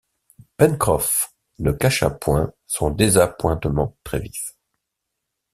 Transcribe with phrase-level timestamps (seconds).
[0.57, 4.57] Pencroff ne cacha point son désappointement très-vif.